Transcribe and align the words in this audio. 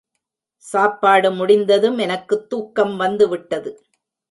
சாப்பாடு 0.65 1.31
முடிந்ததும் 1.31 1.97
எனக்குத் 1.97 2.49
தூக்கம் 2.49 2.95
வந்துவிட்டது. 2.97 3.71